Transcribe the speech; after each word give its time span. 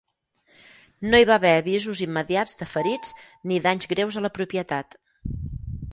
No 1.09 1.19
hi 1.23 1.27
va 1.31 1.35
haver 1.41 1.51
avisos 1.57 2.01
immediats 2.07 2.57
de 2.63 2.69
ferits 2.71 3.13
ni 3.51 3.63
danys 3.67 3.89
greus 3.95 4.19
a 4.23 4.29
la 4.29 4.37
propietat. 4.39 4.99